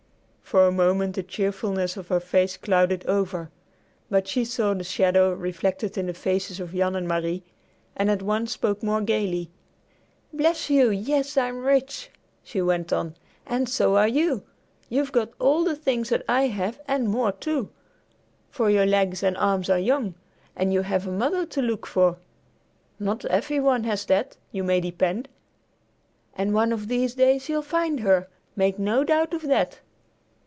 For 0.51 0.67
a 0.67 0.71
moment 0.73 1.15
the 1.15 1.23
cheerfulness 1.23 1.95
of 1.95 2.09
her 2.09 2.19
face 2.19 2.57
clouded 2.57 3.05
over; 3.05 3.49
but 4.09 4.27
she 4.27 4.43
saw 4.43 4.73
the 4.73 4.83
shadow 4.83 5.31
reflected 5.31 5.97
in 5.97 6.07
the 6.07 6.13
faces 6.13 6.59
of 6.59 6.73
Jan 6.73 6.93
and 6.93 7.07
Marie, 7.07 7.43
and 7.95 8.11
at 8.11 8.21
once 8.21 8.51
spoke 8.51 8.83
more 8.83 8.99
gayly. 8.99 9.49
"Bless 10.33 10.69
you, 10.69 10.89
yes, 10.91 11.37
I'm 11.37 11.63
rich," 11.63 12.09
she 12.43 12.61
went 12.61 12.91
on; 12.91 13.15
"and 13.45 13.69
so 13.69 13.95
are 13.95 14.09
you! 14.09 14.43
You've 14.89 15.13
got 15.13 15.29
all 15.39 15.63
the 15.63 15.73
things 15.77 16.09
that 16.09 16.25
I 16.27 16.47
have 16.47 16.81
and 16.85 17.07
more, 17.07 17.31
too, 17.31 17.69
for 18.49 18.69
you 18.69 18.83
legs 18.83 19.23
and 19.23 19.37
arms 19.37 19.69
are 19.69 19.79
young, 19.79 20.15
and 20.53 20.73
you 20.73 20.81
have 20.81 21.07
a 21.07 21.11
mother 21.13 21.45
to 21.45 21.61
look 21.61 21.87
for. 21.87 22.17
Not 22.99 23.23
every 23.23 23.61
one 23.61 23.85
has 23.85 24.03
that, 24.07 24.35
you 24.51 24.65
may 24.65 24.81
depend! 24.81 25.29
And 26.35 26.53
one 26.53 26.73
of 26.73 26.89
these 26.89 27.15
days 27.15 27.47
you'll 27.47 27.61
find 27.61 28.01
her. 28.01 28.27
Make 28.57 28.77
no 28.77 29.05
doubt 29.05 29.33
of 29.33 29.43
that." 29.43 29.79